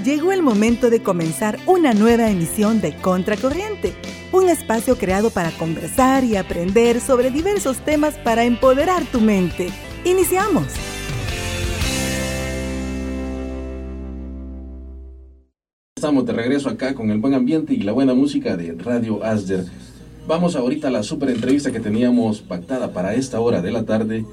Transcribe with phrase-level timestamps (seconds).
[0.00, 3.92] Llegó el momento de comenzar una nueva emisión de Contracorriente,
[4.32, 9.68] un espacio creado para conversar y aprender sobre diversos temas para empoderar tu mente.
[10.04, 10.64] Iniciamos.
[15.94, 19.66] Estamos de regreso acá con el buen ambiente y la buena música de Radio Asder.
[20.26, 24.24] Vamos ahorita a la super entrevista que teníamos pactada para esta hora de la tarde.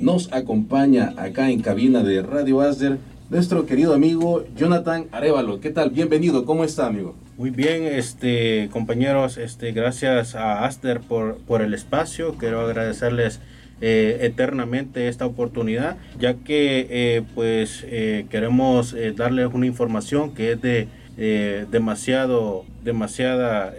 [0.00, 2.98] Nos acompaña acá en cabina de Radio Asder
[3.30, 5.60] nuestro querido amigo Jonathan Arevalo.
[5.60, 5.90] ¿Qué tal?
[5.90, 7.14] Bienvenido, ¿cómo está, amigo?
[7.36, 12.34] Muy bien, este, compañeros, este, gracias a Aster por, por el espacio.
[12.34, 13.40] Quiero agradecerles
[13.80, 20.60] eh, eternamente esta oportunidad, ya que eh, pues eh, queremos darles una información que es
[20.60, 20.88] de
[21.70, 23.72] demasiado demasiada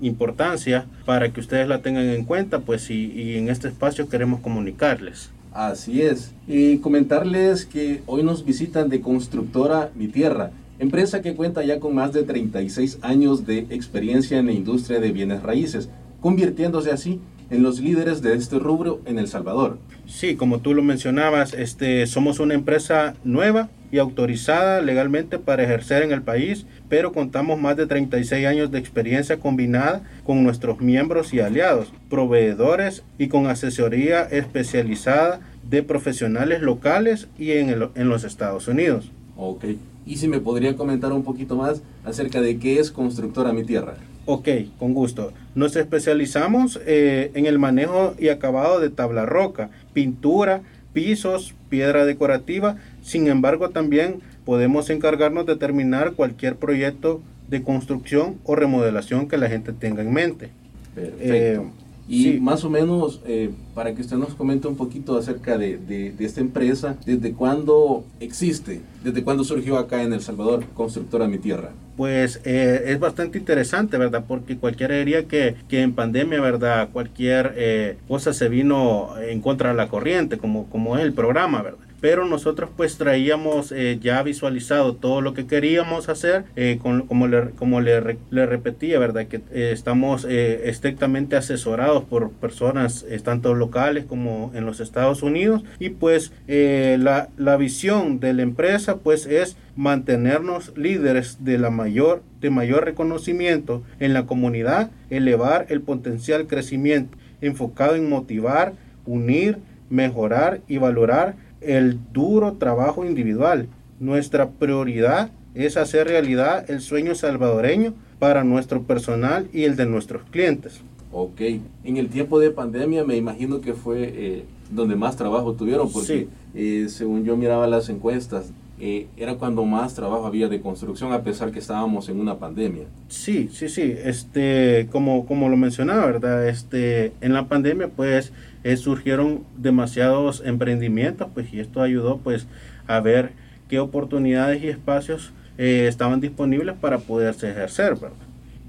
[0.00, 5.30] importancia para que ustedes la tengan en cuenta pues y en este espacio queremos comunicarles
[5.54, 6.32] Así es.
[6.48, 11.94] Y comentarles que hoy nos visitan de Constructora Mi Tierra, empresa que cuenta ya con
[11.94, 17.20] más de 36 años de experiencia en la industria de bienes raíces, convirtiéndose así
[17.52, 19.78] en los líderes de este rubro en El Salvador.
[20.06, 26.02] Sí, como tú lo mencionabas, este, somos una empresa nueva y autorizada legalmente para ejercer
[26.02, 31.34] en el país, pero contamos más de 36 años de experiencia combinada con nuestros miembros
[31.34, 38.66] y aliados, proveedores y con asesoría especializada de profesionales locales y en, en los Estados
[38.66, 39.12] Unidos.
[39.36, 39.66] Ok,
[40.06, 43.96] y si me podría comentar un poquito más acerca de qué es Constructora Mi Tierra.
[44.24, 45.32] Ok, con gusto.
[45.54, 52.76] Nos especializamos eh, en el manejo y acabado de tabla roca, pintura, pisos, piedra decorativa.
[53.02, 59.48] Sin embargo, también podemos encargarnos de terminar cualquier proyecto de construcción o remodelación que la
[59.48, 60.50] gente tenga en mente.
[60.94, 61.62] Perfecto.
[61.62, 65.78] Eh, y más o menos, eh, para que usted nos comente un poquito acerca de,
[65.78, 68.80] de, esta empresa, ¿desde cuándo existe?
[69.04, 71.70] ¿Desde cuándo surgió acá en El Salvador Constructora Mi Tierra?
[71.96, 74.24] Pues eh, es bastante interesante, ¿verdad?
[74.26, 76.88] Porque cualquiera diría que, que en pandemia, ¿verdad?
[76.92, 81.62] Cualquier eh, cosa se vino en contra de la corriente, como, como es el programa,
[81.62, 81.91] ¿verdad?
[82.02, 87.50] Pero nosotros pues traíamos eh, ya visualizado todo lo que queríamos hacer, eh, como le,
[87.50, 88.00] como le,
[88.44, 89.28] repetía, ¿verdad?
[89.28, 95.90] Que eh, estamos estrictamente asesorados por personas tanto locales como en los Estados Unidos y
[95.90, 102.50] pues la, la visión de la empresa pues es mantenernos líderes de la mayor de
[102.50, 108.72] mayor reconocimiento en la comunidad, elevar el potencial crecimiento enfocado en motivar,
[109.06, 109.58] unir,
[109.92, 113.68] mejorar y valorar el duro trabajo individual.
[114.00, 120.22] Nuestra prioridad es hacer realidad el sueño salvadoreño para nuestro personal y el de nuestros
[120.30, 120.80] clientes.
[121.12, 121.40] Ok,
[121.84, 126.28] en el tiempo de pandemia me imagino que fue eh, donde más trabajo tuvieron, porque
[126.54, 131.22] eh, según yo miraba las encuestas, eh, era cuando más trabajo había de construcción a
[131.22, 132.84] pesar que estábamos en una pandemia.
[133.08, 136.48] Sí, sí, sí, este, como, como lo mencionaba, ¿verdad?
[136.48, 138.32] Este, en la pandemia pues
[138.64, 142.46] eh, surgieron demasiados emprendimientos, pues y esto ayudó pues
[142.86, 143.32] a ver
[143.68, 148.16] qué oportunidades y espacios eh, estaban disponibles para poderse ejercer, ¿verdad?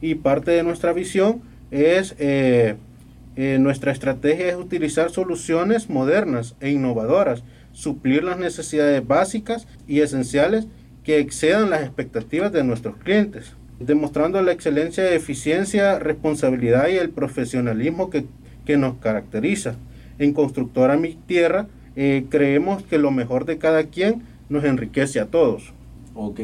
[0.01, 2.15] Y parte de nuestra visión es,
[3.35, 7.43] nuestra estrategia es utilizar soluciones modernas e innovadoras
[7.73, 10.67] suplir las necesidades básicas y esenciales
[11.03, 18.09] que excedan las expectativas de nuestros clientes, demostrando la excelencia, eficiencia, responsabilidad y el profesionalismo
[18.09, 18.25] que,
[18.77, 19.75] nos caracteriza.
[20.19, 25.27] En Constructora Mi Tierra eh, creemos que lo mejor de cada quien nos enriquece a
[25.27, 25.73] todos.
[26.15, 26.39] Ok,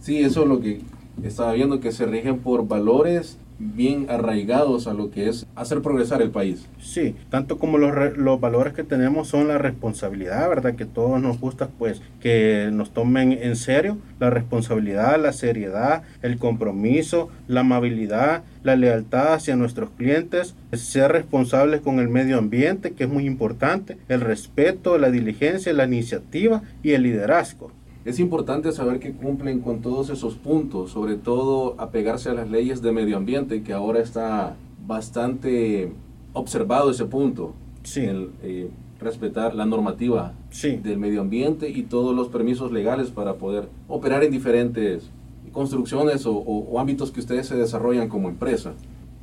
[0.00, 0.80] sí, eso es lo que
[1.22, 6.22] estaba viendo, que se rigen por valores bien arraigados a lo que es hacer progresar
[6.22, 6.66] el país.
[6.80, 10.74] Sí, tanto como los, los valores que tenemos son la responsabilidad, ¿verdad?
[10.74, 16.38] Que todos nos gusta pues que nos tomen en serio la responsabilidad, la seriedad, el
[16.38, 23.04] compromiso, la amabilidad, la lealtad hacia nuestros clientes, ser responsables con el medio ambiente, que
[23.04, 27.70] es muy importante, el respeto, la diligencia, la iniciativa y el liderazgo.
[28.04, 32.82] Es importante saber que cumplen con todos esos puntos, sobre todo apegarse a las leyes
[32.82, 34.56] de medio ambiente, que ahora está
[34.86, 35.92] bastante
[36.34, 37.54] observado ese punto.
[37.82, 38.00] Sí.
[38.00, 38.68] El, eh,
[39.00, 40.32] respetar la normativa
[40.62, 45.10] del medio ambiente y todos los permisos legales para poder operar en diferentes
[45.52, 48.72] construcciones o, ámbitos que ustedes se desarrollan como empresa.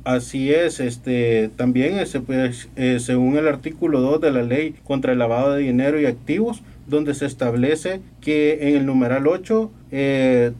[0.04, 5.12] Así es, este también ese, pues, eh, según el artículo 2 de la ley contra
[5.12, 10.52] el lavado de dinero y activos, donde se establece que en el numeral 8 eh,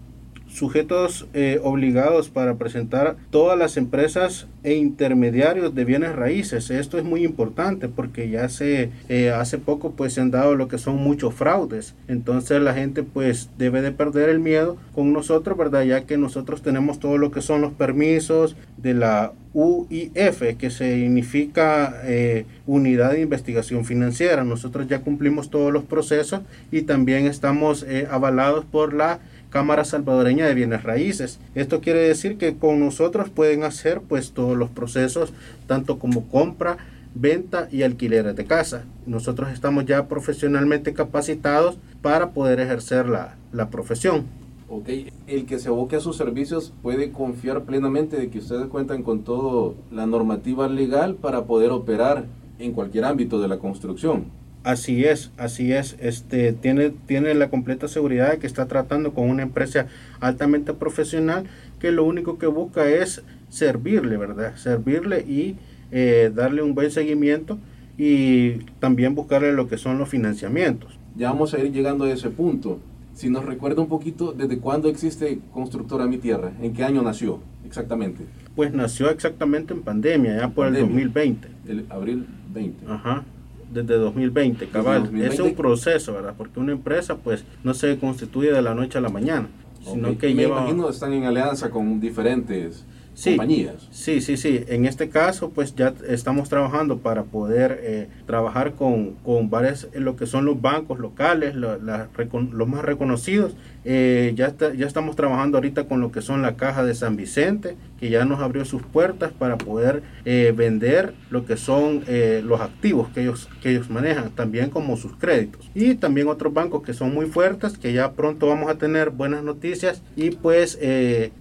[0.53, 6.71] sujetos eh, obligados para presentar todas las empresas e intermediarios de bienes raíces.
[6.71, 10.69] Esto es muy importante porque ya se eh, hace poco pues se han dado lo
[10.69, 11.95] que son muchos fraudes.
[12.07, 15.85] Entonces la gente pues debe de perder el miedo con nosotros, ¿verdad?
[15.85, 22.03] Ya que nosotros tenemos todo lo que son los permisos de la UIF, que significa
[22.05, 24.45] eh, Unidad de Investigación Financiera.
[24.45, 29.21] Nosotros ya cumplimos todos los procesos y también estamos avalados por la
[29.53, 31.39] Cámara Salvadoreña de Bienes Raíces.
[31.55, 35.35] Esto quiere decir que con nosotros pueden hacer pues todos los procesos,
[35.67, 36.79] tanto como compra,
[37.15, 38.85] venta y alquileres de casa.
[39.05, 44.25] Nosotros estamos ya profesionalmente capacitados para poder ejercer la, la profesión.
[44.71, 44.89] Ok,
[45.27, 49.23] el que se aboque a sus servicios puede confiar plenamente de que ustedes cuentan con
[49.23, 52.25] toda la normativa legal para poder operar
[52.59, 54.25] en cualquier ámbito de la construcción.
[54.65, 55.97] Así es, así es.
[56.01, 59.87] Este tiene, tiene la completa seguridad de que está tratando con una empresa
[60.21, 61.45] altamente profesional
[61.81, 64.55] que lo único que busca es servirle, ¿verdad?
[64.57, 65.57] Servirle y
[65.91, 67.59] eh, darle un buen seguimiento
[67.99, 70.97] y también buscarle lo que son los financiamientos.
[71.17, 72.79] Ya vamos a ir llegando a ese punto.
[73.15, 76.53] Si nos recuerda un poquito, ¿desde cuándo existe Constructora Mi Tierra?
[76.63, 78.25] ¿En qué año nació exactamente?
[78.55, 81.49] Pues nació exactamente en pandemia, ya por el 2020.
[81.67, 82.87] El abril 20.
[82.87, 83.25] Ajá
[83.73, 85.11] desde 2020, cabal.
[85.21, 86.35] Es un proceso, ¿verdad?
[86.37, 89.49] Porque una empresa pues no se constituye de la noche a la mañana,
[89.85, 93.89] sino que Me imagino están en alianza con diferentes compañías.
[93.91, 94.65] Sí, sí, sí.
[94.69, 100.17] En este caso, pues ya estamos trabajando para poder eh, trabajar con, con varios, lo
[100.17, 103.55] que son los bancos locales, los más reconocidos.
[103.85, 107.77] Eh, ya, ya estamos trabajando ahorita con lo que son la caja de San Vicente,
[107.99, 112.05] que ya nos abrió sus puertas para poder eh, vender lo que son
[112.45, 115.71] los activos que ellos, que ellos manejan, también como sus créditos.
[115.75, 119.43] Y también otros bancos que son muy fuertes, que ya pronto vamos a tener buenas
[119.43, 120.03] noticias.
[120.17, 120.79] Y pues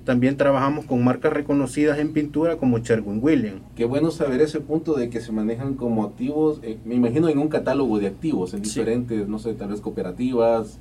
[0.03, 3.61] también trabajamos con marcas reconocidas conocidas en pintura como Sherwin Williams.
[3.75, 7.37] Qué bueno saber ese punto de que se manejan como activos, eh, me imagino en
[7.37, 10.79] un catálogo de activos, en diferentes, no sé, tal vez cooperativas,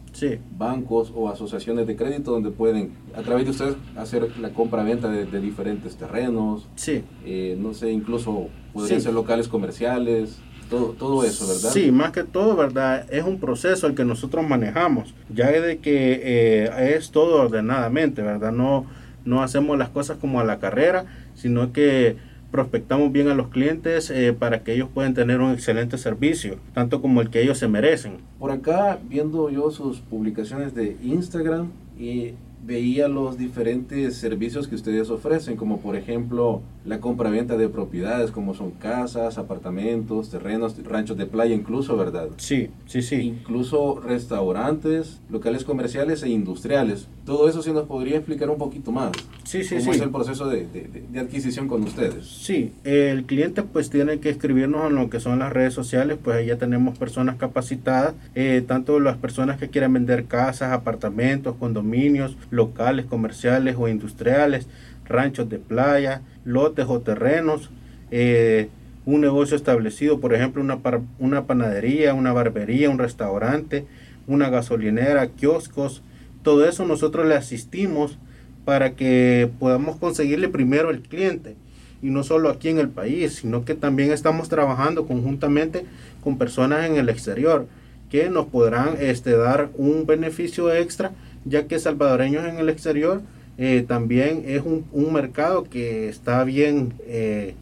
[0.57, 5.41] bancos o asociaciones de crédito donde pueden, a través de ustedes, hacer la compra-venta de,
[5.41, 6.67] diferentes terrenos.
[6.77, 7.03] Sí.
[7.27, 10.39] Eh, no sé, incluso podrían ser locales comerciales.
[10.71, 11.71] Todo, todo, eso, ¿verdad?
[11.73, 13.05] Sí, más que todo, ¿verdad?
[13.11, 18.53] Es un proceso el que nosotros manejamos, ya de que eh, es todo ordenadamente, ¿verdad?
[18.53, 18.87] No,
[19.25, 22.17] no hacemos las cosas como a la carrera, sino que
[22.51, 27.01] prospectamos bien a los clientes eh, para que ellos puedan tener un excelente servicio, tanto
[27.01, 28.19] como el que ellos se merecen.
[28.39, 32.35] Por acá, viendo yo sus publicaciones de Instagram y
[32.67, 38.55] veía los diferentes servicios que ustedes ofrecen, como por ejemplo la compra-venta de propiedades, como
[38.55, 42.29] son casas, apartamentos, terrenos, ranchos de playa incluso, ¿verdad?
[42.39, 43.17] Sí, sí, sí.
[43.17, 47.07] Incluso restaurantes, locales comerciales e industriales.
[47.27, 49.13] Todo eso sí nos podría explicar un poquito más.
[49.45, 52.27] Sí, sí, ¿Cómo es el proceso de, de, adquisición con ustedes?
[52.27, 56.37] Sí, el cliente pues tiene que escribirnos en lo que son las redes sociales, pues
[56.37, 62.37] ahí ya tenemos personas capacitadas, eh, tanto las personas que quieran vender casas, apartamentos, condominios,
[62.51, 64.67] locales comerciales o industriales,
[65.05, 67.71] ranchos de playa, lotes o terrenos,
[68.11, 68.69] eh,
[69.07, 70.79] un negocio establecido, por ejemplo, una,
[71.19, 73.87] una panadería, una barbería, un restaurante,
[74.27, 76.03] una gasolinera, kioscos,
[76.43, 78.19] todo eso nosotros le asistimos
[78.65, 81.57] para que podamos conseguirle primero el cliente
[82.03, 85.85] y no solo aquí en el país, sino que también estamos trabajando conjuntamente
[86.23, 87.67] con personas en el exterior
[88.11, 91.13] que nos podrán este, dar un beneficio extra,
[91.45, 93.23] ya que salvadoreños en el exterior
[93.59, 97.55] eh, también es un, un, mercado que está bien, eh,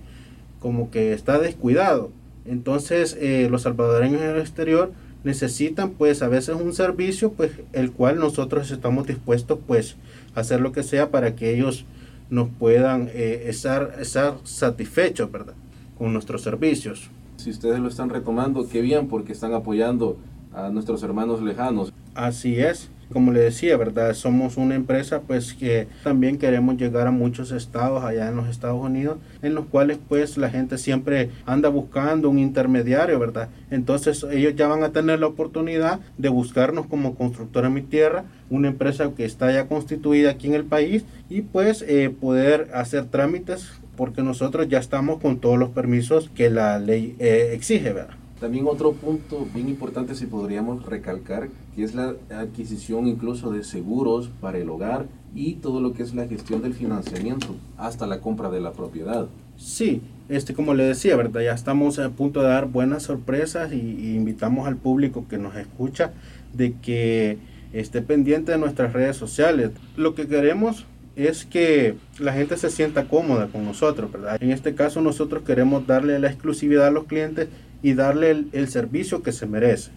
[0.60, 2.10] como que está descuidado.
[2.46, 4.92] Entonces eh, los salvadoreños en el exterior
[5.24, 9.96] necesitan pues a veces un servicio pues el cual nosotros estamos dispuestos pues
[10.34, 11.84] a hacer lo que sea para que ellos
[12.30, 15.54] nos puedan estar, estar satisfechos, ¿verdad?
[15.96, 17.10] Con nuestros servicios.
[17.36, 20.18] Si ustedes lo están retomando, qué bien porque están apoyando
[20.52, 21.92] a nuestros hermanos lejanos.
[22.14, 24.14] Así es como le decía, ¿verdad?
[24.14, 28.80] Somos una empresa pues que también queremos llegar a muchos estados allá en los Estados
[28.80, 33.48] Unidos, en los cuales pues la gente siempre anda buscando un intermediario, ¿verdad?
[33.70, 38.68] Entonces ellos ya van a tener la oportunidad de buscarnos como constructora Mi Tierra, una
[38.68, 43.70] empresa que está ya constituida aquí en el país y pues eh, poder hacer trámites
[43.96, 48.17] porque nosotros ya estamos con todos los permisos que la ley eh, exige, ¿verdad?
[48.40, 54.30] También otro punto bien importante si podríamos recalcar, que es la adquisición incluso de seguros
[54.40, 58.48] para el hogar y todo lo que es la gestión del financiamiento hasta la compra
[58.48, 59.26] de la propiedad.
[59.56, 61.40] Sí, este como le decía, ¿verdad?
[61.40, 66.12] Ya estamos a punto de dar buenas sorpresas y, invitamos al público que nos escucha
[66.52, 67.38] de que
[67.72, 69.72] esté pendiente de nuestras redes sociales.
[69.96, 74.40] Lo que queremos es que la gente se sienta cómoda con nosotros, ¿verdad?
[74.40, 77.48] En este caso nosotros queremos darle la exclusividad a los clientes
[77.82, 79.90] y darle el, el servicio que se merece.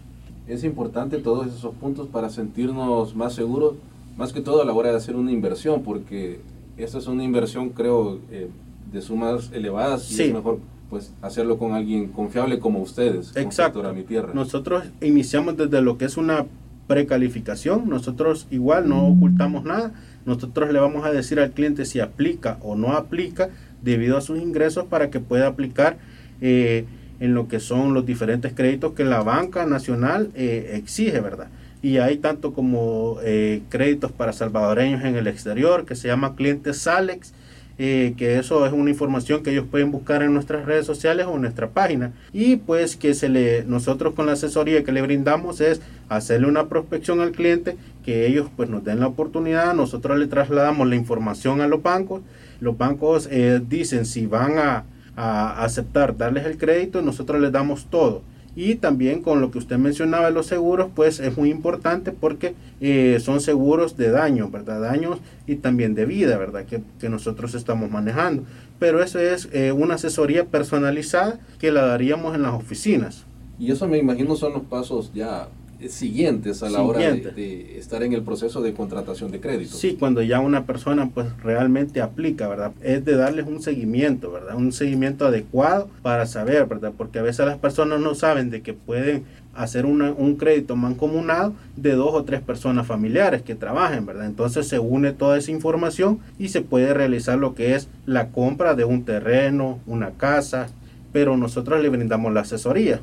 [0.48, 3.76] Es importante todos esos puntos para sentirnos más seguros,
[4.18, 6.40] más que todo a la hora de hacer una inversión, porque
[6.78, 8.50] esta es una inversión, creo, eh,
[8.92, 10.60] de sumas elevadas y es mejor
[10.90, 13.36] pues hacerlo con alguien confiable como ustedes.
[13.38, 13.82] Exacto.
[13.94, 14.34] Mi tierra.
[14.34, 16.46] Nosotros iniciamos desde lo que es una
[16.88, 19.94] precalificación, nosotros igual no ocultamos nada,
[20.26, 23.50] nosotros le vamos a decir al cliente si aplica o no aplica
[23.82, 25.98] debido a sus ingresos para que pueda aplicar
[26.42, 26.86] eh,
[27.22, 31.48] en lo que son los diferentes créditos que la banca nacional eh, exige, ¿verdad?
[31.84, 36.80] Y hay tanto como eh, créditos para salvadoreños en el exterior, que se llama clientes
[36.80, 37.34] Salex,
[37.78, 41.36] eh, que eso es una información que ellos pueden buscar en nuestras redes sociales o
[41.36, 42.12] en nuestra página.
[42.34, 46.70] Y pues que se le, nosotros con la asesoría que le brindamos es hacerle una
[46.70, 51.62] prospección al cliente, que ellos pues nos den la oportunidad, nosotros le trasladamos la información
[51.62, 52.24] a los bancos,
[52.60, 53.30] los bancos
[53.70, 54.86] dicen si van a
[55.22, 58.24] a aceptar darles el crédito, nosotros les damos todo.
[58.56, 62.56] Y también con lo que usted mencionaba de los seguros, pues es muy importante porque
[62.82, 64.82] eh, son seguros de daño, ¿verdad?
[64.82, 66.66] Daños y también de vida, ¿verdad?
[66.66, 68.44] Que, que nosotros estamos manejando.
[68.80, 73.26] Pero eso es eh, una asesoría personalizada que la daríamos en las oficinas.
[73.60, 75.48] Y eso me imagino son los pasos ya
[75.90, 79.76] siguientes a la hora de, estar en el proceso de contratación de crédito.
[79.76, 82.74] Sí, cuando ya una persona pues realmente aplica, ¿verdad?
[82.82, 84.56] Es de darles un seguimiento, ¿verdad?
[84.56, 86.94] Un seguimiento adecuado para saber, ¿verdad?
[86.98, 89.24] Porque a veces las personas no saben de que pueden
[89.54, 94.26] hacer un crédito mancomunado de dos o tres personas familiares que trabajen, ¿verdad?
[94.26, 98.76] Entonces se une toda esa información y se puede realizar lo que es la compra
[98.76, 100.68] de un terreno, una casa,
[101.12, 103.02] pero nosotros le brindamos la asesoría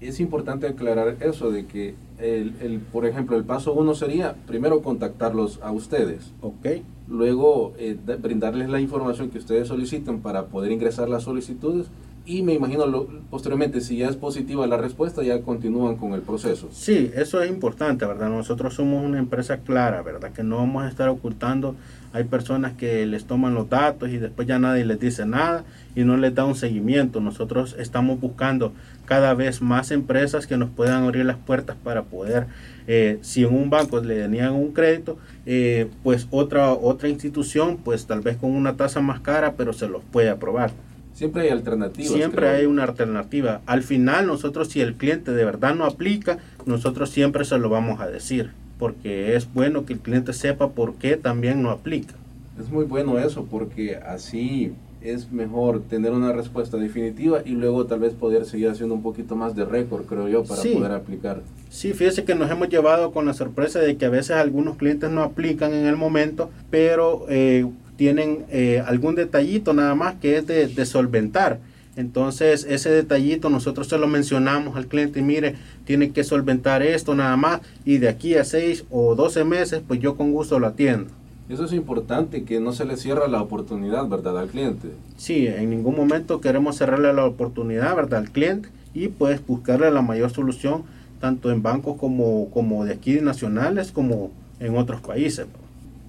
[0.00, 4.82] es importante aclarar eso de que, el, el, por ejemplo, el paso uno sería primero
[4.82, 6.32] contactarlos a ustedes.
[6.40, 6.66] Ok.
[7.08, 11.86] Luego eh, brindarles la información que ustedes solicitan para poder ingresar las solicitudes
[12.28, 12.84] y me imagino
[13.30, 16.68] posteriormente si ya es positiva la respuesta ya continúan con el proceso.
[16.70, 18.28] Sí, eso es importante, ¿verdad?
[18.28, 20.32] Nosotros somos una empresa clara, ¿verdad?
[20.32, 21.74] Que no vamos a estar ocultando.
[22.12, 26.04] Hay personas que les toman los datos y después ya nadie les dice nada y
[26.04, 27.20] no les da un seguimiento.
[27.20, 28.72] Nosotros estamos buscando
[29.04, 32.46] cada vez más empresas que nos puedan abrir las puertas para poder,
[32.86, 38.06] eh, si en un banco le tenían un crédito, eh, pues otra, otra institución, pues
[38.06, 40.72] tal vez con una tasa más cara, pero se los puede aprobar.
[41.14, 42.12] Siempre hay alternativas.
[42.12, 43.60] Siempre hay una alternativa.
[43.66, 48.00] Al final nosotros si el cliente de verdad no aplica, nosotros siempre se lo vamos
[48.00, 52.14] a decir, porque es bueno que el cliente sepa por qué también no aplica.
[52.58, 58.00] Es muy bueno eso, porque así es mejor tener una respuesta definitiva y luego tal
[58.00, 61.42] vez poder seguir haciendo un poquito más de récord, creo yo, para poder aplicar.
[61.70, 65.10] Sí, fíjese que nos hemos llevado con la sorpresa de que a veces algunos clientes
[65.10, 67.66] no aplican en el momento, pero eh,
[67.96, 71.60] tienen eh, algún detallito nada más que es de, solventar.
[71.98, 77.36] Entonces, ese detallito nosotros se lo mencionamos al cliente, mire, tiene que solventar esto nada
[77.36, 81.10] más y de aquí a 6 o 12 meses, pues yo con gusto lo atiendo.
[81.48, 84.90] Eso es importante, que no se le cierra la oportunidad, ¿verdad?, al cliente.
[85.16, 90.02] Sí, en ningún momento queremos cerrarle la oportunidad, ¿verdad?, al cliente y pues buscarle la
[90.02, 90.84] mayor solución,
[91.20, 95.46] tanto en bancos como, como de aquí nacionales, como en otros países.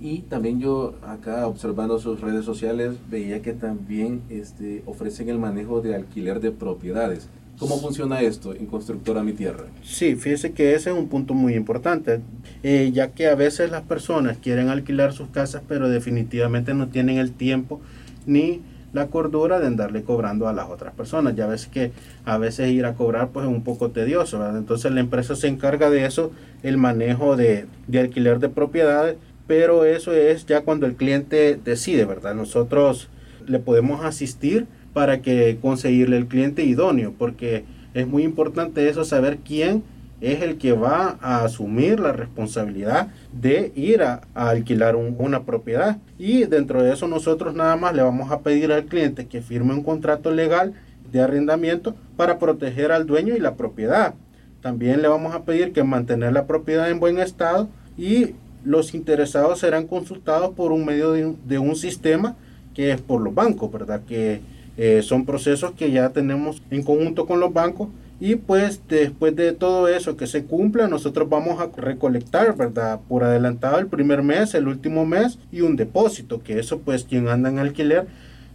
[0.01, 5.81] Y también yo acá observando sus redes sociales veía que también este, ofrecen el manejo
[5.81, 7.27] de alquiler de propiedades.
[7.59, 9.65] ¿Cómo funciona esto en Constructora Mi Tierra?
[9.83, 12.21] Sí, fíjese que ese es un punto muy importante,
[12.63, 17.17] eh, ya que a veces las personas quieren alquilar sus casas, pero definitivamente no tienen
[17.17, 17.81] el tiempo
[18.25, 18.61] ni
[18.93, 21.35] la cordura de andarle cobrando a las otras personas.
[21.35, 21.91] Ya ves que
[22.23, 25.89] a veces ir a cobrar pues es un poco tedioso, Entonces la empresa se encarga
[25.89, 26.31] de eso,
[26.63, 29.17] el manejo de, de alquiler de propiedades
[29.49, 32.35] pero eso es ya cuando el cliente decide, ¿verdad?
[32.35, 33.09] Nosotros
[33.47, 37.63] le podemos asistir para que conseguirle el cliente idóneo, porque
[37.95, 39.81] es muy importante eso, saber quién
[40.21, 45.97] es el que va a asumir la responsabilidad de ir a, alquilar una propiedad.
[46.19, 49.73] Y dentro de eso nosotros nada más le vamos a pedir al cliente que firme
[49.73, 50.75] un contrato legal
[51.11, 54.13] de arrendamiento para proteger al dueño y la propiedad.
[54.61, 59.59] También le vamos a pedir que mantener la propiedad en buen estado y los interesados
[59.59, 62.35] serán consultados por un medio de un, sistema
[62.73, 64.01] que es por los bancos, ¿verdad?
[64.07, 64.41] Que
[64.77, 67.89] eh, son procesos que ya tenemos en conjunto con los bancos
[68.19, 72.99] y pues después de todo eso que se cumpla, nosotros vamos a recolectar, ¿verdad?
[73.07, 77.29] Por adelantado el primer mes, el último mes y un depósito, que eso pues quien
[77.29, 78.07] anda en alquiler,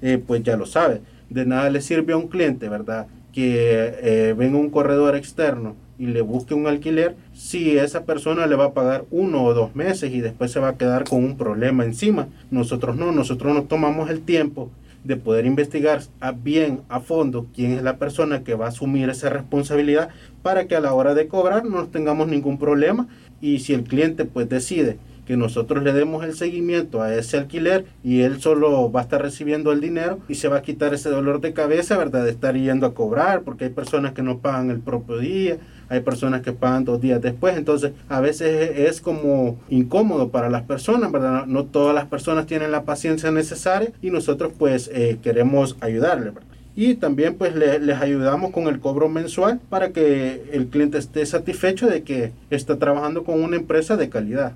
[0.02, 1.00] eh, pues ya lo sabe.
[1.30, 3.06] De nada le sirve a un cliente, ¿verdad?
[3.32, 8.56] Que eh, venga un corredor externo y le busque un alquiler, si esa persona le
[8.56, 11.36] va a pagar uno o dos meses y después se va a quedar con un
[11.36, 12.28] problema encima.
[12.50, 14.70] Nosotros no, nosotros nos tomamos el tiempo
[15.04, 19.10] de poder investigar a bien a fondo quién es la persona que va a asumir
[19.10, 20.08] esa responsabilidad
[20.42, 23.06] para que a la hora de cobrar no tengamos ningún problema
[23.40, 27.86] y si el cliente pues decide que nosotros le demos el seguimiento a ese alquiler
[28.02, 31.08] y él solo va a estar recibiendo el dinero y se va a quitar ese
[31.08, 32.24] dolor de cabeza, ¿verdad?
[32.24, 35.58] De estar yendo a cobrar porque hay personas que no pagan el propio día,
[35.94, 40.62] hay personas que pagan dos días después, entonces a veces es como incómodo para las
[40.62, 41.46] personas, ¿verdad?
[41.46, 46.54] No todas las personas tienen la paciencia necesaria y nosotros pues eh, queremos ayudarle, ¿verdad?
[46.76, 51.86] y también pues les ayudamos con el cobro mensual para que el cliente esté satisfecho
[51.86, 54.54] de que está trabajando con una empresa de calidad.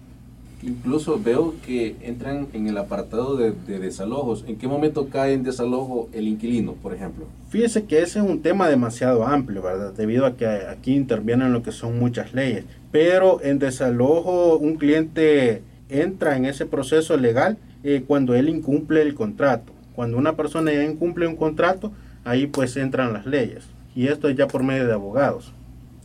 [0.63, 4.45] Incluso veo que entran en el apartado de, desalojos.
[4.49, 7.27] ¿En qué momento cae en desalojo el inquilino, por ejemplo?
[7.49, 9.93] Fíjese que ese es un tema demasiado amplio, ¿verdad?
[9.93, 12.65] Debido a que aquí intervienen lo que son muchas leyes.
[12.91, 19.15] Pero en desalojo un cliente entra en ese proceso legal eh, cuando él incumple el
[19.15, 19.73] contrato.
[19.95, 21.93] Cuando una persona ya incumple un contrato,
[22.25, 23.65] ahí pues entran las leyes.
[23.95, 25.53] Y esto es ya por medio de abogados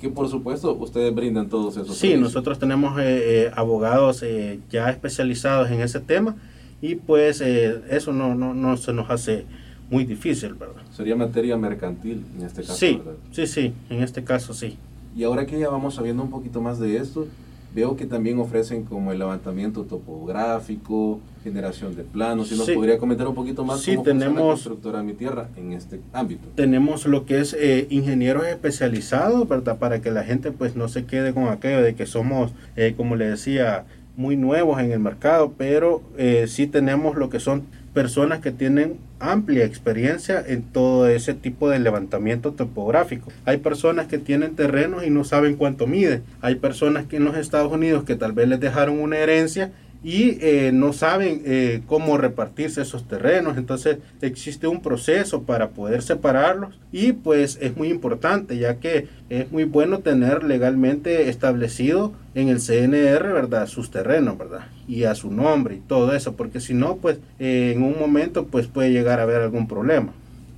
[0.03, 4.89] que por supuesto ustedes brindan todos esos Sí, nosotros tenemos eh, eh, abogados eh, ya
[4.89, 6.35] especializados en ese tema
[6.81, 9.45] y pues eso no, no, no, se nos hace
[9.89, 10.81] muy difícil, ¿verdad?
[10.91, 14.77] Sería materia mercantil en este caso, sí, Sí, sí, en este caso sí.
[15.15, 17.25] Y ahora que ya vamos sabiendo un poquito más de esto,
[17.73, 22.49] Veo que también ofrecen como el levantamiento topográfico, generación de planos.
[22.49, 25.73] Si nos podría comentar un poquito más sí, cómo tenemos, la constructora Mi Tierra en
[25.73, 26.47] este ámbito.
[26.55, 29.79] Tenemos lo que es eh, ingenieros especializados, ¿verdad?
[29.79, 33.15] Para que la gente pues no se quede con aquello de que somos, eh, como
[33.15, 37.63] le decía, muy nuevos en el mercado, pero eh, sí tenemos lo que son
[37.93, 43.31] personas que tienen amplia experiencia en todo ese tipo de levantamiento topográfico.
[43.45, 46.21] Hay personas que tienen terrenos y no saben cuánto mide.
[46.41, 49.71] Hay personas que en los Estados Unidos que tal vez les dejaron una herencia
[50.03, 53.57] y eh, no saben eh, cómo repartirse esos terrenos.
[53.57, 59.51] Entonces existe un proceso para poder separarlos y pues es muy importante ya que es
[59.51, 63.67] muy bueno tener legalmente establecido en el CNR, ¿verdad?
[63.67, 64.67] Sus terrenos, ¿verdad?
[64.87, 68.47] Y a su nombre y todo eso, porque si no, pues eh, en un momento
[68.47, 70.11] pues puede llegar a haber algún problema.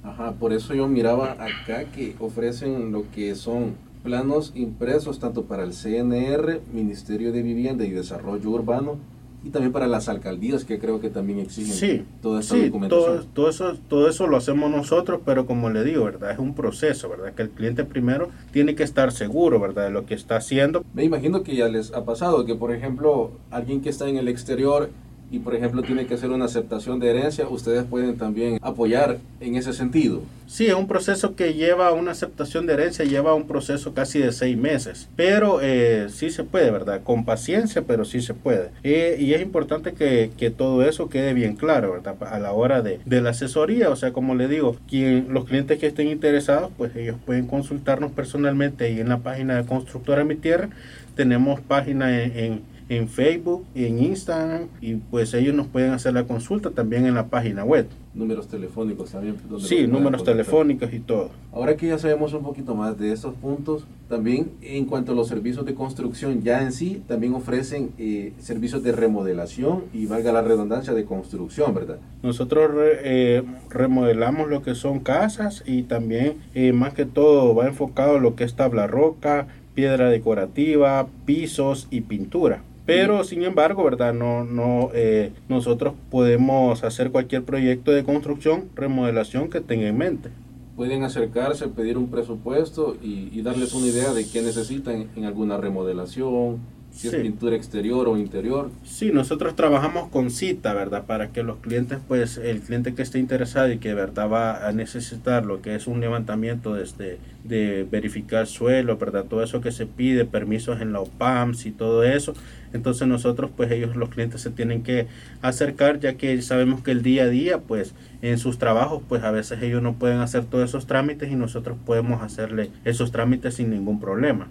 [0.04, 5.63] Ajá, por eso yo miraba acá que ofrecen lo que son planos impresos tanto para
[5.63, 9.00] el CNR, Ministerio de Vivienda y Desarrollo Urbano,
[9.45, 13.27] y también para las alcaldías que creo que también exigen toda esta documentación.
[13.36, 16.31] Todo, eso, todo eso lo hacemos nosotros, pero como le digo, ¿verdad?
[16.31, 17.34] Es un proceso, ¿verdad?
[17.36, 19.84] Que el cliente primero tiene que estar seguro, ¿verdad?
[19.86, 20.84] De lo que está haciendo.
[20.95, 24.27] Me imagino que ya les ha pasado que, por ejemplo, alguien que está en el
[24.29, 24.89] exterior
[25.32, 29.56] y por ejemplo tiene que hacer una aceptación de herencia, ustedes pueden también apoyar en
[29.56, 30.22] ese sentido.
[30.48, 34.32] Sí, es un proceso que lleva una aceptación de herencia, lleva un proceso casi de
[34.32, 37.02] seis meses, pero eh, sí se puede, ¿verdad?
[37.04, 38.70] Con paciencia, pero sí se puede.
[38.84, 42.16] Eh, y es importante que, que, todo eso quede bien claro, ¿verdad?
[42.32, 45.80] A la hora de, de, la asesoría, o sea, como le digo, quien, los clientes
[45.80, 50.36] que estén interesados, pues ellos pueden consultarnos personalmente ahí en la página de Constructora Mi
[50.36, 50.70] Tierra.
[51.16, 52.62] Tenemos página en en
[53.08, 57.28] Facebook y en Instagram y pues ellos nos pueden hacer la consulta también en la
[57.28, 57.88] página web.
[58.13, 59.36] Números telefónicos también.
[59.60, 61.32] Sí, números telefónicos y todo.
[61.52, 65.28] Ahora que ya sabemos un poquito más de estos puntos, también en cuanto a los
[65.28, 70.41] servicios de construcción ya en sí, también ofrecen eh, servicios de remodelación y valga la
[70.41, 71.98] redundancia de construcción, ¿verdad?
[72.24, 72.71] Nosotros
[73.04, 78.36] eh, remodelamos lo que son casas y también eh, más que todo va enfocado lo
[78.36, 82.62] que es tabla roca, piedra decorativa, pisos y pintura.
[82.86, 84.13] Pero sin embargo, ¿verdad?
[84.13, 90.30] No, no, eh, nosotros podemos hacer cualquier proyecto de construcción, remodelación que tenga en mente.
[90.76, 95.58] Pueden acercarse, pedir un presupuesto y, y darles una idea de qué necesitan en alguna
[95.58, 96.60] remodelación,
[96.95, 98.71] si es pintura exterior o interior.
[98.86, 101.05] Sí, nosotros trabajamos con cita, ¿verdad?
[101.05, 104.67] Para que los clientes, pues el cliente que esté interesado y que de verdad va
[104.67, 109.25] a necesitar lo que es un levantamiento desde de verificar suelo, ¿verdad?
[109.25, 112.34] Todo eso que se pide, permisos en la OPAMS y todo eso.
[112.73, 115.08] Entonces nosotros, pues ellos, los clientes se tienen que
[115.41, 119.31] acercar ya que sabemos que el día a día, pues en sus trabajos, pues a
[119.31, 123.69] veces ellos no pueden hacer todos esos trámites y nosotros podemos hacerle esos trámites sin
[123.69, 124.47] ningún problema.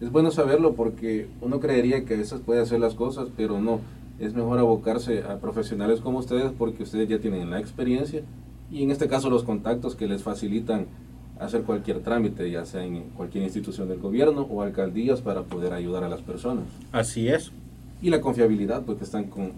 [0.00, 3.80] Es bueno saberlo porque uno creería que a veces puede hacer las cosas, pero no.
[4.20, 8.22] Es mejor abocarse a profesionales como ustedes porque ustedes ya tienen la experiencia
[8.70, 10.86] y en este caso los contactos que les facilitan
[11.38, 16.04] hacer cualquier trámite, ya sea en cualquier institución del gobierno o alcaldías para poder ayudar
[16.04, 16.64] a las personas.
[16.92, 17.52] Así es.
[18.02, 19.52] Y la confiabilidad, porque están con,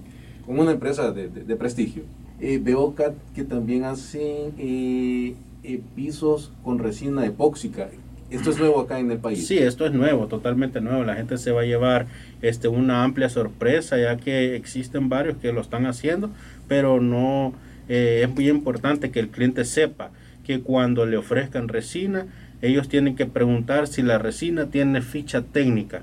[0.46, 2.04] con una empresa de, de, prestigio.
[2.38, 2.94] Eh, veo
[3.34, 7.88] que también hacen eh, eh, pisos con resina epóxica.
[8.30, 9.46] Esto es nuevo acá en el país.
[9.46, 11.02] Sí, esto es nuevo, totalmente nuevo.
[11.02, 12.06] La gente se va a llevar
[12.42, 16.30] este, una amplia sorpresa, ya que existen varios que lo están haciendo,
[16.68, 17.52] pero no
[17.88, 20.10] eh, es muy importante que el cliente sepa
[20.44, 22.26] que cuando le ofrezcan resina,
[22.62, 26.02] ellos tienen que preguntar si la resina tiene ficha técnica.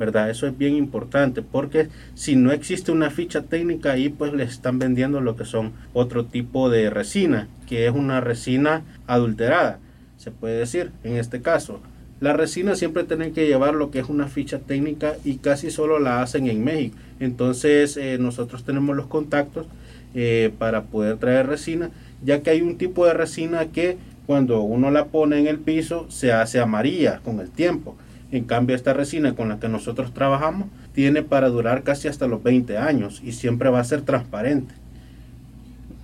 [0.00, 0.30] ¿verdad?
[0.30, 4.78] Eso es bien importante porque si no existe una ficha técnica ahí, pues les están
[4.78, 9.78] vendiendo lo que son otro tipo de resina, que es una resina adulterada,
[10.20, 11.80] se puede decir en este caso.
[12.20, 15.98] La resina siempre tienen que llevar lo que es una ficha técnica y casi solo
[15.98, 16.98] la hacen en México.
[17.18, 19.66] Entonces eh, nosotros tenemos los contactos
[20.14, 21.90] eh, para poder traer resina,
[22.22, 26.04] ya que hay un tipo de resina que cuando uno la pone en el piso
[26.10, 27.96] se hace amarilla con el tiempo.
[28.30, 32.42] En cambio, esta resina con la que nosotros trabajamos tiene para durar casi hasta los
[32.42, 34.74] 20 años y siempre va a ser transparente.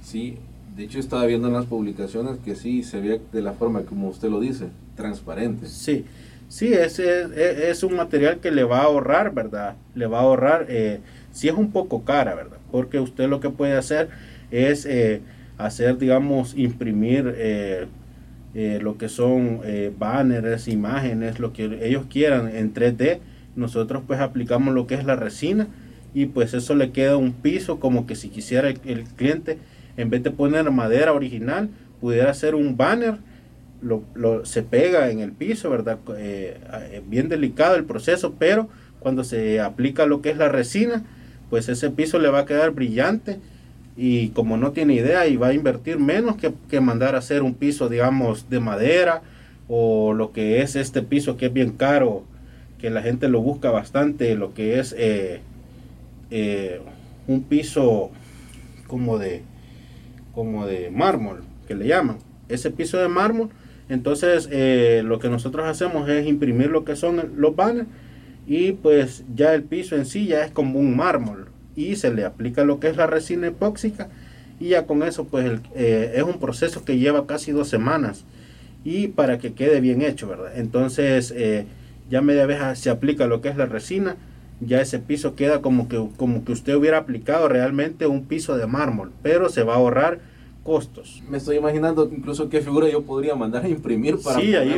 [0.02, 0.38] Sí,
[0.77, 4.09] de hecho estaba viendo en las publicaciones que sí se ve de la forma como
[4.09, 5.67] usted lo dice, transparente.
[5.67, 6.05] Sí,
[6.49, 9.77] sí, es, es, un material que le va a ahorrar, ¿verdad?
[9.95, 11.01] Le va a ahorrar, eh,
[11.33, 12.59] si es un poco cara, ¿verdad?
[12.71, 14.11] Porque usted lo que puede hacer
[14.51, 15.23] es eh,
[15.59, 17.87] hacer, digamos, imprimir eh,
[18.55, 23.19] eh, lo que son eh, banners, imágenes, lo que ellos quieran en 3D.
[23.55, 25.69] Nosotros pues aplicamos lo que es la resina
[26.15, 29.59] y pues eso le queda un piso como que si quisiera el, cliente,
[29.97, 33.19] en vez de poner madera original, pudiera hacer un banner,
[33.83, 35.99] lo, se pega en el piso, ¿verdad?
[36.17, 41.05] Eh, bien delicado el proceso, pero cuando se aplica lo que es la resina,
[41.51, 43.39] pues ese piso le va a quedar brillante
[43.97, 47.55] y como no tiene idea y va a invertir menos que, mandar a hacer un
[47.55, 49.23] piso, digamos, de madera
[49.69, 52.25] o lo que es este piso que es bien caro,
[52.79, 55.41] que la gente lo busca bastante, lo que es eh,
[56.31, 56.81] eh,
[57.27, 58.11] un piso
[58.87, 59.43] como de,
[60.37, 62.18] como de mármol, que le llaman.
[62.51, 63.49] Ese piso de mármol,
[63.88, 67.88] entonces eh, lo que nosotros hacemos es imprimir lo que son los banners
[68.46, 72.25] y pues ya el piso en sí ya es como un mármol y se le
[72.25, 74.09] aplica lo que es la resina epóxica
[74.61, 78.25] y ya con eso pues eh, es un proceso que lleva casi dos semanas
[78.85, 80.53] y para que quede bien hecho, ¿verdad?
[80.57, 81.64] Entonces eh,
[82.11, 84.16] ya media vez se aplica lo que es la resina,
[84.61, 88.66] ya ese piso queda como que, como que usted hubiera aplicado realmente un piso de
[88.66, 90.21] mármol, pero se va a ahorrar
[90.62, 91.23] costos.
[91.31, 94.75] Me estoy imaginando incluso qué figura yo podría mandar a imprimir para Sí, ahí,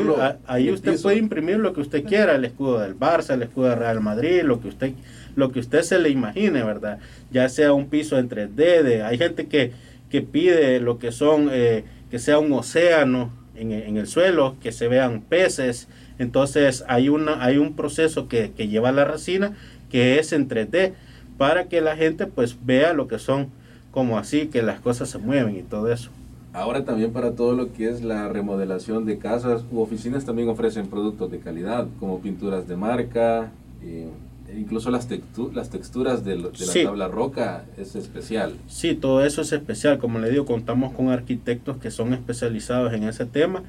[0.46, 3.76] ahí usted puede imprimir lo que usted quiera, el escudo del Barça, el escudo de
[3.76, 4.92] Real Madrid, lo que usted
[5.38, 6.98] lo que usted se le imagine, ¿verdad?
[7.30, 9.70] Ya sea un piso en 3D, hay gente que,
[10.10, 14.88] que pide lo que son, eh, que sea un océano en, el suelo, que se
[14.88, 15.88] vean peces.
[16.18, 19.56] Entonces hay, una, hay un proceso que, que lleva la resina
[19.90, 20.92] que es en 3D
[21.36, 23.48] para que la gente pues vea lo que son
[23.90, 26.10] como así, que las cosas se mueven y todo eso.
[26.52, 30.88] Ahora también para todo lo que es la remodelación de casas u oficinas también ofrecen
[30.88, 33.52] productos de calidad, como pinturas de marca,
[33.82, 34.08] eh,
[34.56, 35.08] incluso las,
[35.52, 36.50] las texturas de, la
[36.84, 38.54] tabla roca es especial.
[38.66, 39.98] Sí, todo eso es especial.
[39.98, 43.62] Como le digo, contamos con arquitectos que son especializados en ese tema.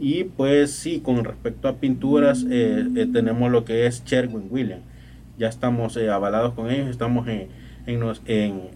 [0.00, 4.82] Y pues sí, con respecto a pinturas, eh, eh, tenemos lo que es Sherwin Williams.
[5.38, 7.48] Ya estamos eh, avalados con ellos, estamos en,
[7.86, 8.02] en,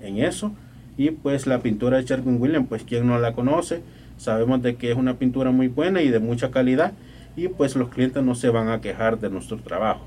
[0.02, 0.52] en, eso.
[0.96, 3.82] Y pues la pintura de Sherwin Williams, pues quien no la conoce,
[4.18, 6.92] sabemos de que es una pintura muy buena y de mucha calidad.
[7.36, 10.04] Y pues los clientes no se van a quejar de nuestro trabajo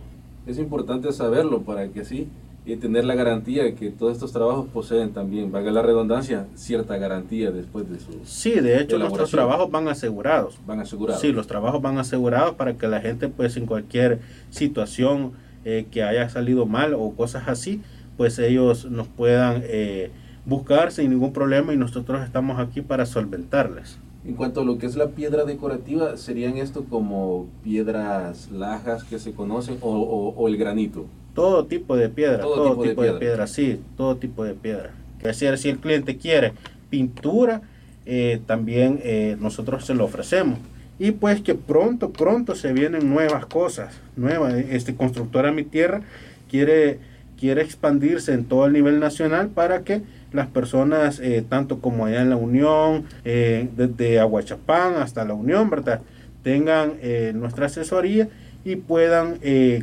[0.47, 2.27] es importante saberlo para que así
[2.67, 6.97] y tener la garantía de que todos estos trabajos poseen también, valga la redundancia, cierta
[6.97, 10.59] garantía después de su Sí, de hecho nuestros trabajos van asegurados.
[10.67, 11.21] Van asegurados.
[11.21, 15.31] Sí, los trabajos van asegurados para que la gente pues en cualquier situación
[15.63, 17.81] eh, que haya salido mal o cosas así,
[18.17, 20.11] pues ellos nos puedan eh,
[20.45, 23.97] buscar sin ningún problema y nosotros estamos aquí para solventarles.
[24.27, 29.19] En cuanto a lo que es la piedra decorativa, ¿serían esto como piedras lajas que
[29.19, 31.05] se conocen o, el granito?
[31.37, 33.45] Todo tipo de piedra, todo, tipo, de, piedra.
[33.45, 34.89] sí, todo tipo de piedra.
[35.19, 36.53] Es decir, si el cliente quiere
[36.89, 37.61] pintura,
[38.07, 40.57] eh, también eh, nosotros se lo ofrecemos.
[40.97, 44.55] Y pues que pronto, pronto se vienen nuevas cosas, nuevas.
[44.55, 46.01] Este Constructora Mi Tierra
[46.49, 46.97] quiere,
[47.39, 50.01] quiere expandirse en todo el nivel nacional para que
[50.33, 56.01] las personas, eh, tanto como allá en la Unión, desde Aguachapán hasta la Unión, ¿verdad?
[56.41, 56.93] Tengan
[57.35, 58.27] nuestra asesoría
[58.65, 59.37] y puedan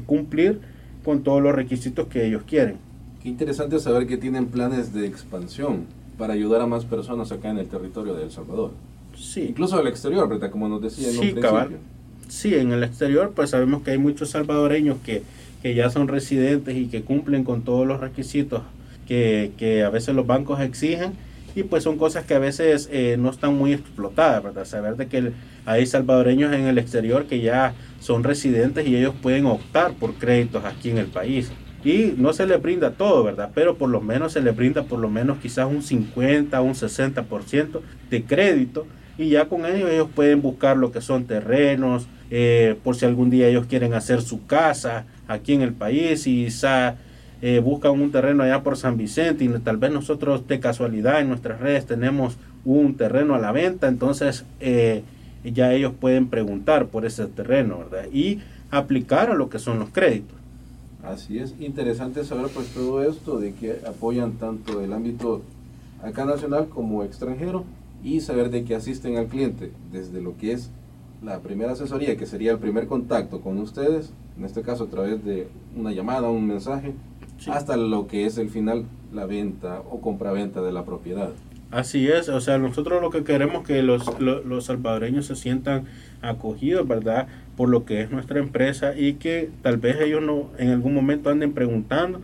[0.04, 0.73] cumplir
[1.04, 2.76] con todos los requisitos que ellos quieren.
[3.22, 5.86] Qué interesante saber que tienen planes de expansión
[6.18, 8.72] para ayudar a más personas acá en el territorio de El Salvador.
[9.16, 9.46] Sí.
[9.50, 10.50] Incluso al exterior, ¿verdad?
[10.50, 11.78] Como nos decía en sí, un principio.
[12.28, 15.22] Sí, en el exterior pues sabemos que hay muchos salvadoreños que,
[15.62, 18.62] que ya son residentes y que cumplen con todos los requisitos
[19.06, 21.12] que, a veces los bancos exigen
[21.54, 24.64] y pues son cosas que a veces eh, no están muy explotadas, ¿verdad?
[24.64, 25.32] Saber de que
[25.64, 30.64] hay salvadoreños en el exterior que ya son residentes y ellos pueden optar por créditos
[30.64, 31.52] aquí en el país.
[31.84, 33.50] Y no se les brinda todo, ¿verdad?
[33.54, 37.80] Pero por lo menos se les brinda por lo menos quizás un 50, un 60%
[38.10, 38.86] de crédito
[39.16, 43.30] y ya con ellos ellos pueden buscar lo que son terrenos, eh, por si algún
[43.30, 46.96] día ellos quieren hacer su casa aquí en el país y quizá
[47.46, 51.28] eh, buscan un terreno allá por San Vicente y tal vez nosotros de casualidad en
[51.28, 55.02] nuestras redes tenemos un terreno a la venta, entonces eh,
[55.44, 58.09] ya ellos pueden preguntar por ese terreno, ¿verdad?
[58.11, 60.35] Y aplicar a lo que son los créditos.
[61.02, 65.42] Así es, interesante saber pues todo esto de que apoyan tanto el ámbito
[66.02, 67.66] acá nacional como extranjero
[68.02, 70.70] y saber de que asisten al cliente desde lo que es
[71.22, 75.24] la primera asesoría, que sería el primer contacto con ustedes, en este caso a través
[75.24, 76.94] de una llamada, un mensaje,
[77.48, 81.30] hasta lo que es el final, la venta o compraventa de la propiedad.
[81.70, 85.87] Así es, o sea, nosotros lo que queremos es que los, los, salvadoreños se sientan
[86.22, 87.26] acogidos, ¿verdad?
[87.57, 91.30] Por lo que es nuestra empresa y que tal vez ellos no en algún momento
[91.30, 92.20] anden preguntando,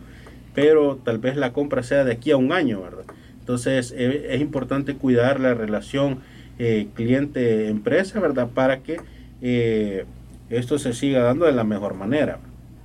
[0.53, 3.03] pero tal vez la compra sea de aquí a un año, ¿verdad?
[3.39, 6.19] Entonces eh, es importante cuidar la relación
[6.57, 8.49] eh, cliente-empresa, ¿verdad?
[8.53, 9.01] Para que
[9.41, 10.05] eh,
[10.49, 12.39] esto se siga dando de la mejor manera.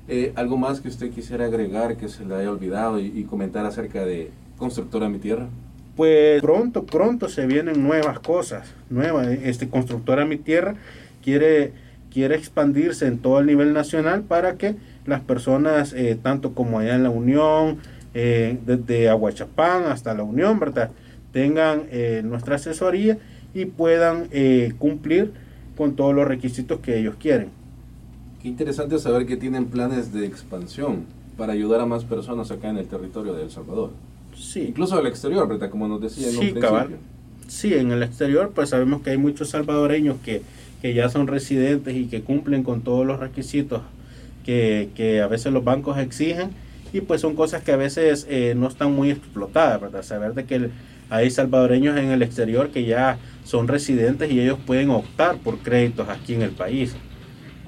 [0.09, 4.05] Eh, ¿Algo más que usted quisiera agregar que se le haya olvidado y, comentar acerca
[4.05, 5.49] de Constructora Mi Tierra?
[5.97, 9.27] Pues pronto, pronto se vienen nuevas cosas, nuevas.
[9.27, 10.77] Este Constructora Mi Tierra
[11.25, 11.73] quiere,
[12.13, 16.95] quiere expandirse en todo el nivel nacional para que las personas, eh, tanto como allá
[16.95, 17.79] en la Unión,
[18.15, 20.91] eh, desde Aguachapán hasta la Unión, ¿verdad?
[21.33, 21.83] tengan
[22.23, 23.19] nuestra asesoría
[23.53, 24.31] y puedan
[24.79, 25.33] cumplir
[25.77, 27.51] con todos los requisitos que ellos quieren
[28.47, 31.05] interesante saber que tienen planes de expansión
[31.37, 33.91] para ayudar a más personas acá en el territorio de El Salvador.
[34.37, 34.67] Sí.
[34.69, 35.71] Incluso al exterior, ¿verdad?
[35.71, 36.97] Como nos decía en sí, cabal.
[37.49, 40.43] Sí, en el exterior pues sabemos que hay muchos salvadoreños que,
[40.83, 43.83] que ya son residentes y que cumplen con todos los requisitos
[44.45, 46.51] que, que a veces los bancos exigen
[46.93, 50.03] y pues son cosas que a veces eh, no están muy explotadas, ¿verdad?
[50.03, 50.71] Saber de que
[51.11, 56.09] hay salvadoreños en el exterior que ya son residentes y ellos pueden optar por créditos
[56.09, 56.97] aquí en el país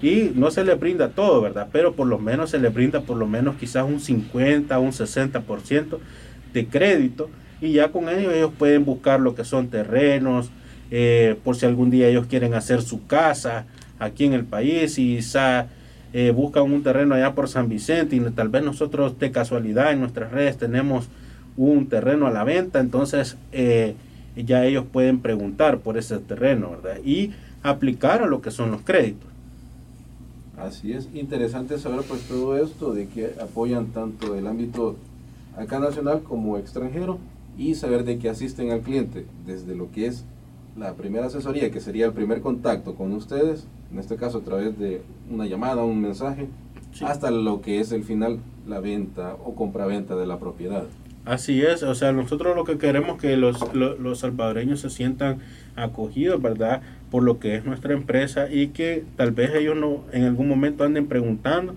[0.01, 1.69] y no se le brinda todo, ¿verdad?
[1.73, 5.99] Pero por lo menos se le brinda por lo menos quizás un 50, un 60%
[6.53, 7.31] de crédito
[7.61, 10.51] y ya con ellos ellos pueden buscar lo que son terrenos,
[10.91, 13.67] eh, por si algún día ellos quieren hacer su casa
[13.99, 15.67] aquí en el país y quizá
[16.13, 20.01] eh, buscan un terreno allá por San Vicente y tal vez nosotros de casualidad en
[20.01, 21.09] nuestras redes tenemos
[21.57, 23.97] un terreno a la venta, entonces eh,
[24.37, 27.03] ya ellos pueden preguntar por ese terreno, ¿verdad?
[27.05, 27.33] Y
[27.63, 29.29] aplicar a lo que son los créditos.
[30.61, 34.97] Así es, interesante saber pues todo esto de que apoyan tanto el ámbito
[35.57, 37.19] acá nacional como extranjero
[37.57, 40.25] y saber de que asisten al cliente desde lo que es
[40.77, 44.79] la primera asesoría, que sería el primer contacto con ustedes, en este caso a través
[44.79, 46.49] de una llamada, un mensaje,
[47.03, 50.85] hasta lo que es el final, la venta o compraventa de la propiedad.
[51.25, 55.41] Así es, o sea, nosotros lo que queremos que los, los salvadoreños se sientan
[55.77, 56.81] acogidos, ¿verdad?
[57.11, 60.85] Por lo que es nuestra empresa y que tal vez ellos no en algún momento
[60.85, 61.75] anden preguntando,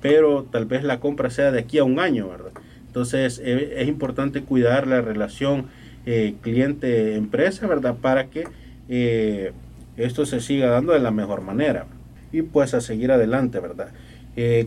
[0.00, 2.52] pero tal vez la compra sea de aquí a un año, ¿verdad?
[2.86, 5.66] Entonces eh, es importante cuidar la relación
[6.06, 7.96] eh, cliente-empresa, ¿verdad?
[8.00, 8.44] Para que
[8.88, 9.52] eh,
[9.96, 11.86] esto se siga dando de la mejor manera
[12.32, 13.88] y pues a seguir adelante, ¿verdad?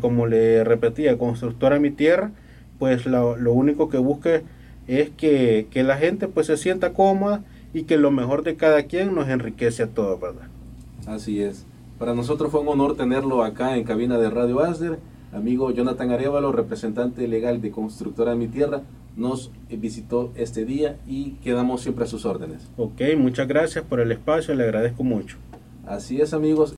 [0.01, 2.31] como le repetía, constructora mi tierra,
[2.77, 4.41] pues lo, lo único que busque
[4.89, 7.41] es que, que la gente pues se sienta cómoda
[7.73, 10.47] y que lo mejor de cada quien nos enriquece a todos, ¿verdad?
[11.07, 11.65] Así es.
[11.97, 14.99] Para nosotros fue un honor tenerlo acá en cabina de Radio Asder.
[15.33, 18.81] Amigo Jonathan Arevalo, representante legal de Constructora Mi Tierra,
[19.15, 22.67] nos visitó este día y quedamos siempre a sus órdenes.
[22.77, 25.37] Ok, muchas gracias por el espacio, le agradezco mucho.
[25.85, 26.75] Así es, amigos.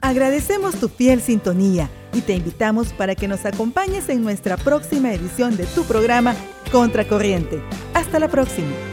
[0.00, 5.56] Agradecemos tu fiel sintonía y te invitamos para que nos acompañes en nuestra próxima edición
[5.56, 6.34] de tu programa
[6.70, 7.62] Contracorriente.
[7.94, 8.91] Hasta la próxima.